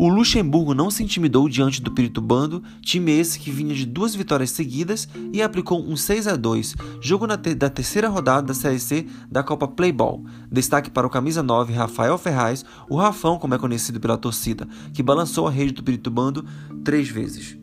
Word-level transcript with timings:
O 0.00 0.08
Luxemburgo 0.08 0.72
não 0.72 0.90
se 0.90 1.02
intimidou 1.02 1.46
diante 1.46 1.82
do 1.82 1.92
Piritubando, 1.92 2.62
time 2.80 3.12
esse 3.12 3.38
que 3.38 3.50
vinha 3.50 3.74
de 3.74 3.84
duas 3.84 4.14
vitórias 4.14 4.50
seguidas 4.50 5.06
e 5.30 5.42
aplicou 5.42 5.78
um 5.78 5.94
6 5.94 6.26
a 6.26 6.36
2, 6.36 6.74
jogo 7.02 7.26
te 7.36 7.54
da 7.54 7.68
terceira 7.68 8.08
rodada 8.08 8.46
da 8.46 8.54
Série 8.54 8.80
C 8.80 9.06
da 9.30 9.42
Copa 9.42 9.68
Playball. 9.68 10.24
Destaque 10.50 10.90
para 10.90 11.06
o 11.06 11.10
camisa 11.10 11.42
9 11.42 11.74
Rafael 11.74 12.16
Ferraz, 12.16 12.64
o 12.88 12.96
Rafão, 12.96 13.38
como 13.38 13.54
é 13.54 13.58
conhecido 13.58 14.00
pela 14.00 14.16
torcida, 14.16 14.66
que 14.94 15.02
balançou 15.02 15.46
a 15.46 15.50
rede 15.50 15.72
do 15.72 15.82
Piritubando 15.82 16.46
três 16.82 17.10
vezes. 17.10 17.58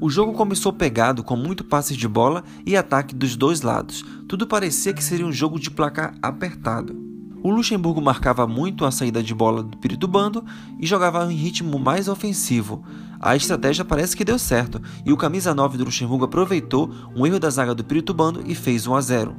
O 0.00 0.10
jogo 0.10 0.32
começou 0.32 0.72
pegado 0.72 1.22
com 1.22 1.36
muito 1.36 1.62
passe 1.62 1.96
de 1.96 2.08
bola 2.08 2.42
e 2.66 2.76
ataque 2.76 3.14
dos 3.14 3.36
dois 3.36 3.62
lados. 3.62 4.04
Tudo 4.26 4.44
parecia 4.44 4.92
que 4.92 5.04
seria 5.04 5.24
um 5.24 5.32
jogo 5.32 5.56
de 5.56 5.70
placar 5.70 6.16
apertado. 6.20 7.05
O 7.46 7.50
Luxemburgo 7.52 8.02
marcava 8.02 8.44
muito 8.44 8.84
a 8.84 8.90
saída 8.90 9.22
de 9.22 9.32
bola 9.32 9.62
do 9.62 9.76
Piritubando 9.76 10.44
e 10.80 10.84
jogava 10.84 11.32
em 11.32 11.36
ritmo 11.36 11.78
mais 11.78 12.08
ofensivo. 12.08 12.82
A 13.20 13.36
estratégia 13.36 13.84
parece 13.84 14.16
que 14.16 14.24
deu 14.24 14.36
certo 14.36 14.82
e 15.04 15.12
o 15.12 15.16
camisa 15.16 15.54
9 15.54 15.78
do 15.78 15.84
Luxemburgo 15.84 16.24
aproveitou 16.24 16.90
um 17.14 17.24
erro 17.24 17.38
da 17.38 17.48
zaga 17.48 17.72
do 17.72 17.84
Piritubando 17.84 18.42
e 18.44 18.52
fez 18.52 18.88
1 18.88 18.94
a 18.96 19.00
0. 19.00 19.36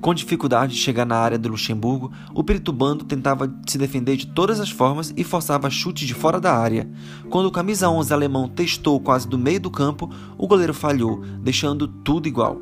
Com 0.00 0.14
dificuldade 0.14 0.72
de 0.72 0.78
chegar 0.78 1.04
na 1.04 1.16
área 1.16 1.38
do 1.38 1.50
Luxemburgo, 1.50 2.10
o 2.32 2.42
Piritubando 2.42 3.04
tentava 3.04 3.54
se 3.66 3.76
defender 3.76 4.16
de 4.16 4.28
todas 4.28 4.58
as 4.58 4.70
formas 4.70 5.12
e 5.14 5.22
forçava 5.22 5.68
chute 5.68 6.06
de 6.06 6.14
fora 6.14 6.40
da 6.40 6.56
área. 6.56 6.88
Quando 7.28 7.44
o 7.44 7.52
camisa 7.52 7.90
11 7.90 8.10
alemão 8.10 8.48
testou 8.48 8.98
quase 9.00 9.28
do 9.28 9.36
meio 9.36 9.60
do 9.60 9.70
campo, 9.70 10.08
o 10.38 10.46
goleiro 10.46 10.72
falhou, 10.72 11.20
deixando 11.42 11.86
tudo 11.86 12.26
igual. 12.26 12.58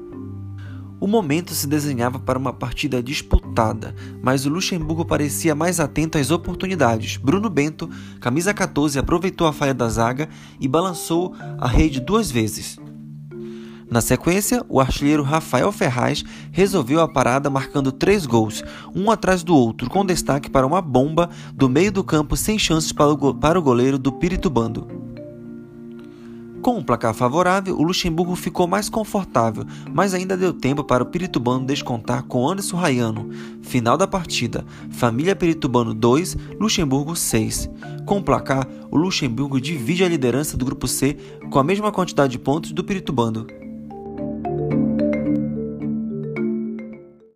O 1.05 1.07
momento 1.07 1.53
se 1.53 1.67
desenhava 1.67 2.19
para 2.19 2.39
uma 2.39 2.51
partida 2.51 3.03
disputada, 3.03 3.95
mas 4.23 4.47
o 4.47 4.49
Luxemburgo 4.49 5.05
parecia 5.05 5.55
mais 5.55 5.79
atento 5.79 6.17
às 6.17 6.31
oportunidades. 6.31 7.19
Bruno 7.19 7.51
Bento, 7.51 7.91
camisa 8.23 8.55
14, 8.55 8.99
aproveitou 8.99 9.47
a 9.47 9.53
falha 9.53 9.75
da 9.75 9.87
zaga 9.87 10.31
e 10.59 10.67
balançou 10.67 11.35
a 11.59 11.69
rede 11.69 12.01
duas 12.01 12.31
vezes. 12.31 12.79
Na 13.91 14.01
sequência, 14.01 14.65
o 14.67 14.81
artilheiro 14.81 15.23
Rafael 15.23 15.71
Ferraz 15.71 16.25
resolveu 16.51 17.03
a 17.03 17.07
parada 17.07 17.51
marcando 17.51 17.93
três 17.93 18.25
gols, 18.25 18.65
um 18.97 19.11
atrás 19.11 19.43
do 19.43 19.55
outro, 19.55 19.91
com 19.91 20.07
destaque 20.07 20.49
para 20.49 20.67
uma 20.67 20.81
bomba 20.81 21.29
do 21.53 21.69
meio 21.69 21.93
do 21.93 22.03
campo 22.03 22.35
sem 22.35 22.59
chances 22.59 22.93
para 22.93 23.59
o 23.59 23.63
goleiro 23.63 23.99
do 23.99 24.11
Piritubando. 24.11 25.04
Com 26.65 26.79
um 26.79 26.83
placar 26.83 27.13
favorável, 27.13 27.77
o 27.77 27.83
Luxemburgo 27.83 28.35
ficou 28.35 28.67
mais 28.67 28.89
confortável, 28.89 29.67
mas 29.93 30.15
ainda 30.15 30.35
deu 30.35 30.51
tempo 30.51 30.83
para 30.83 31.03
o 31.03 31.07
Piritubano 31.07 31.67
descontar 31.67 32.23
com 32.23 32.49
Anderson 32.49 32.79
Raiano. 32.79 33.29
Final 33.61 33.99
da 33.99 34.07
partida: 34.07 34.65
Família 34.91 35.37
Piritubano 35.37 35.93
2, 35.93 36.35
Luxemburgo 36.59 37.15
6. 37.15 37.69
Com 38.07 38.17
o 38.17 38.23
placar, 38.23 38.67
o 38.91 38.97
Luxemburgo 38.97 39.61
divide 39.61 40.05
a 40.05 40.09
liderança 40.09 40.57
do 40.57 40.65
grupo 40.65 40.89
C 40.89 41.19
com 41.51 41.59
a 41.59 41.63
mesma 41.63 41.93
quantidade 41.93 42.33
de 42.33 42.39
pontos 42.39 42.73
do 42.73 42.83
Piritubano. 42.83 43.47